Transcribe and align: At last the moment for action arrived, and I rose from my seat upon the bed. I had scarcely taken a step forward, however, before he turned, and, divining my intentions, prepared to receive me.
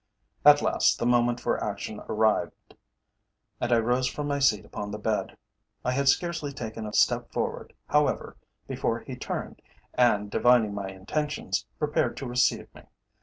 At 0.43 0.63
last 0.63 0.97
the 0.97 1.05
moment 1.05 1.39
for 1.39 1.63
action 1.63 1.99
arrived, 2.09 2.75
and 3.59 3.71
I 3.71 3.77
rose 3.77 4.07
from 4.07 4.27
my 4.29 4.39
seat 4.39 4.65
upon 4.65 4.89
the 4.89 4.97
bed. 4.97 5.37
I 5.85 5.91
had 5.91 6.09
scarcely 6.09 6.51
taken 6.51 6.87
a 6.87 6.93
step 6.93 7.31
forward, 7.31 7.73
however, 7.87 8.35
before 8.67 9.01
he 9.01 9.15
turned, 9.15 9.61
and, 9.93 10.31
divining 10.31 10.73
my 10.73 10.87
intentions, 10.87 11.67
prepared 11.77 12.17
to 12.17 12.25
receive 12.25 12.73
me. 12.73 12.81